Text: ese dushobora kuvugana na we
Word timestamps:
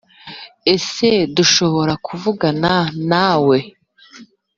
ese 0.75 1.09
dushobora 1.35 1.93
kuvugana 2.05 2.73
na 3.09 3.29
we 3.45 3.57